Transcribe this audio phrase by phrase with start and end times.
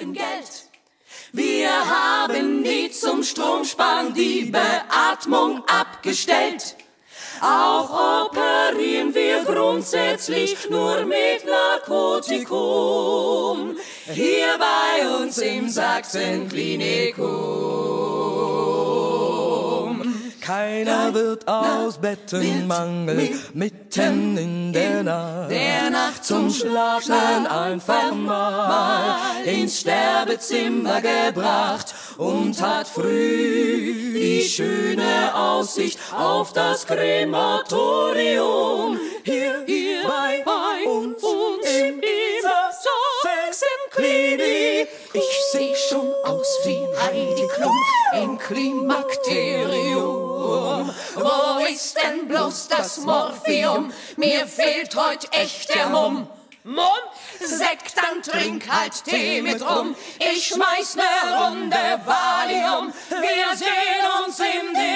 [0.00, 0.66] im Geld.
[1.32, 6.74] Wir haben nie zum Stromsparen die Beatmung abgestellt.
[7.40, 13.76] Auch operieren wir grundsätzlich nur mit Narkotikum.
[14.06, 17.85] Hier bei uns im Sachsenklinikum.
[20.46, 29.80] Keiner wird aus Bettenmangel mitten in der Nacht, Der Nacht zum Schlafen einfach mal ins
[29.80, 39.00] Sterbezimmer gebracht und hat früh die schöne Aussicht auf das Krematorium.
[39.24, 41.24] Hier, hier bei, bei uns,
[41.64, 42.70] in dieser
[43.90, 44.88] Sachsenklinik.
[45.12, 47.76] Ich seh schon aus wie Heidi Klum
[48.22, 49.55] im Klimakterium.
[52.46, 53.92] Bloß das Morphium?
[54.16, 56.28] Mir fehlt heut echt der Mumm.
[56.62, 56.84] Mumm?
[57.40, 59.96] Sekt, dann trink halt Tee mit rum.
[60.20, 61.02] Ich schmeiß ne
[61.38, 62.92] Runde Valium.
[63.08, 64.95] Wir sehen uns im Delirium.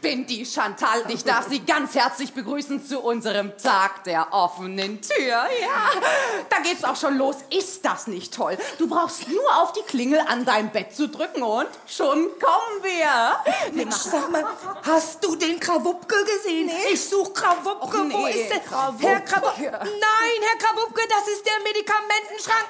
[0.00, 1.04] Bin die Chantal.
[1.08, 5.26] Ich darf Sie ganz herzlich begrüßen zu unserem Tag der offenen Tür.
[5.28, 5.90] Ja,
[6.50, 7.36] da geht's auch schon los.
[7.50, 8.56] Ist das nicht toll?
[8.78, 13.72] Du brauchst nur auf die Klingel an dein Bett zu drücken und schon kommen wir.
[13.72, 14.44] Mensch, sag mal,
[14.82, 16.70] hast du den Krawupke gesehen?
[16.92, 18.04] Ich such Krawupke.
[18.04, 18.60] Nee, Wo ist der?
[18.60, 19.06] Krawupke.
[19.06, 19.70] Herr Krawupke.
[19.70, 22.68] Nein, Herr Krawupke, das ist der Medikamentenschrank.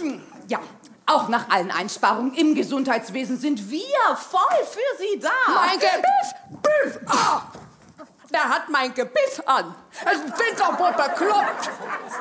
[0.00, 0.22] Nein.
[0.48, 0.60] Ja,
[1.06, 5.30] auch nach allen Einsparungen im Gesundheitswesen sind wir voll für Sie da.
[5.54, 6.34] Mein Gebiss.
[6.62, 7.00] Biff.
[7.06, 7.42] Ah.
[8.32, 9.74] Der hat mein Gebiss an.
[10.02, 11.70] Ich bin doch wohl bekloppt.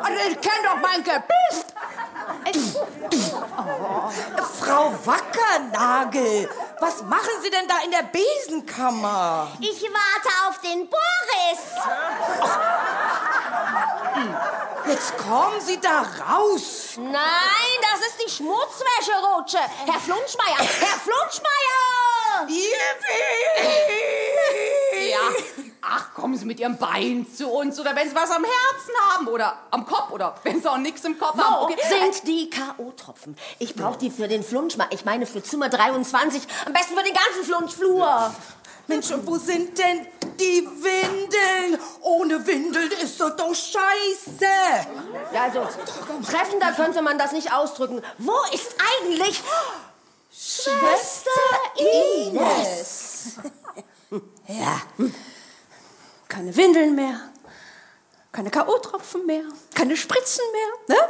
[0.00, 1.64] Also ich kenn doch mein Gebiss.
[4.60, 6.48] Frau Wackernagel,
[6.80, 9.48] was machen Sie denn da in der Besenkammer?
[9.60, 11.60] Ich warte auf den Boris.
[14.88, 16.92] Jetzt kommen Sie da raus.
[16.96, 17.12] Nein,
[17.82, 19.58] das ist die Schmutzwäscherutsche.
[19.86, 22.48] Herr Flunschmeier, Herr Flunschmeier!
[23.68, 25.10] Yippie!
[25.10, 25.18] Ja.
[25.82, 29.26] Ach, kommen Sie mit Ihrem Bein zu uns oder wenn Sie was am Herzen haben
[29.28, 31.54] oder am Kopf oder wenn Sie auch nichts im Kopf haben.
[31.68, 31.76] Wo Okay.
[31.88, 33.36] sind die K.O.-Tropfen?
[33.58, 34.88] Ich brauche die für den Flunschmeier.
[34.90, 36.42] Ich meine für Zimmer 23.
[36.66, 38.34] Am besten für den ganzen Flunschflur.
[38.86, 40.06] Mensch, und wo sind denn
[40.40, 41.80] die Windeln?
[42.02, 44.44] Ohne Windeln ist das doch scheiße.
[45.32, 45.66] Ja, also,
[46.28, 48.02] treffender könnte man das nicht ausdrücken.
[48.18, 49.42] Wo ist eigentlich
[50.32, 51.30] Schwester
[51.76, 53.34] Ines?
[54.48, 54.80] Ja.
[56.26, 57.20] Keine Windeln mehr.
[58.32, 59.42] Keine K.O.-Tropfen mehr.
[59.74, 60.96] Keine Spritzen mehr.
[60.96, 61.08] Ne?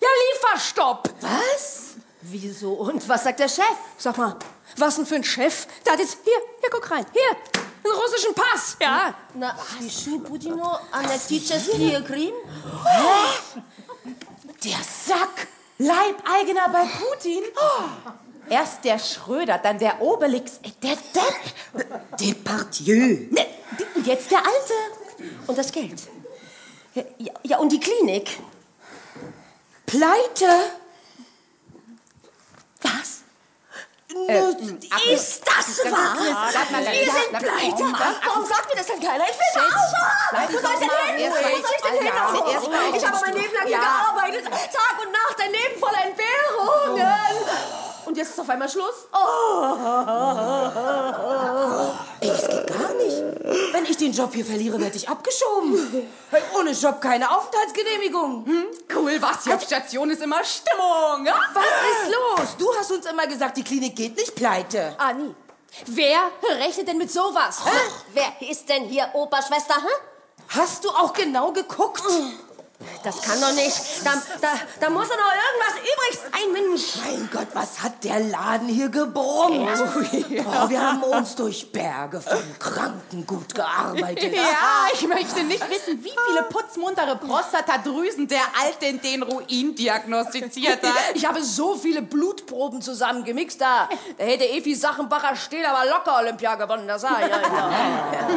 [0.00, 1.08] Ja, Lieferstopp.
[1.20, 1.94] Was?
[2.22, 2.72] Wieso?
[2.72, 3.64] Und was sagt der Chef?
[3.98, 4.36] Sag mal,
[4.76, 5.66] was denn für ein Chef?
[5.84, 7.06] Da hat jetzt, hier, hier, guck rein.
[7.12, 7.36] Hier,
[7.90, 9.14] einen russischen Pass, ja?
[9.34, 12.34] Na, Shishu Budino Anekticheski Krim?
[14.64, 15.48] Der Sack!
[15.78, 17.42] Leibeigener bei Putin?
[18.48, 21.88] Erst der Schröder, dann der Obelix, der Depp.
[22.20, 23.26] Departieu.
[23.30, 23.46] Ne,
[24.04, 25.28] jetzt der Alte.
[25.46, 26.00] Und das Geld.
[26.94, 28.38] Ja, ja, und die Klinik.
[29.84, 30.48] Pleite.
[34.28, 36.16] Äh, Ist das wahr?
[36.18, 37.82] Wir sind pleite.
[37.82, 38.26] Oh.
[38.26, 39.24] Warum sagt mir das denn keiner?
[39.24, 40.04] Ich bin außer.
[40.48, 41.30] Wo soll ich denn hin?
[41.30, 42.12] Wo soll ich denn hin?
[42.16, 44.44] Oh, Ich habe mein Leben lang hier gearbeitet.
[44.44, 47.12] Tag und Nacht, ein Leben voller Entbehrungen.
[48.06, 49.06] Und jetzt ist auf einmal Schluss?
[52.20, 53.72] Ey, das geht gar nicht.
[53.72, 56.08] Wenn ich den Job hier verliere, werde ich abgeschoben.
[56.58, 58.44] Ohne Job keine Aufenthaltsgenehmigung.
[58.46, 58.64] Hm?
[59.06, 59.44] Cool, was?
[59.44, 61.24] Hier auf Station ist immer Stimmung.
[61.24, 61.40] Ja?
[61.54, 62.56] Was ist los?
[62.58, 64.96] Du hast uns immer gesagt, die Klinik geht nicht pleite.
[64.98, 65.32] Ah, nie.
[65.86, 66.18] Wer
[66.58, 67.64] rechnet denn mit sowas?
[67.64, 67.70] Hä?
[68.12, 69.76] Wer ist denn hier Opa-Schwester?
[69.76, 69.88] Hm?
[70.48, 72.02] Hast du auch genau geguckt?
[73.02, 73.76] Das kann doch nicht.
[74.04, 74.48] Da, da,
[74.80, 76.82] da muss doch noch irgendwas übrig sein, Mensch.
[77.04, 79.68] Mein Gott, was hat der Laden hier gebrummt?
[79.78, 84.34] Oh, wir haben uns durch Berge von Kranken gut gearbeitet.
[84.34, 90.82] Ja, ich möchte nicht wissen, wie viele putzmuntere Prostatadrüsen der Alte in den Ruin diagnostiziert
[90.82, 91.14] hat.
[91.14, 93.88] Ich habe so viele Blutproben zusammengemixt, da,
[94.18, 97.40] da hätte Evi Sachenbacher Stehl aber locker Olympia gewonnen, das sah ich ja.
[97.40, 98.28] ja.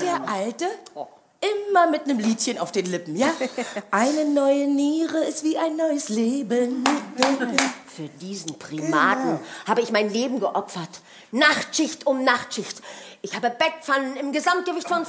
[0.00, 0.66] Der Alte?
[1.46, 3.28] Immer mit einem Liedchen auf den Lippen, ja?
[3.90, 6.84] Eine neue Niere ist wie ein neues Leben.
[7.94, 11.00] Für diesen Primaten habe ich mein Leben geopfert.
[11.32, 12.82] Nachtschicht um Nachtschicht.
[13.22, 15.04] Ich habe Bettpfannen im Gesamtgewicht von 20.000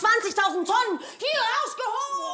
[0.53, 2.26] Tonnen hier rausgeholt.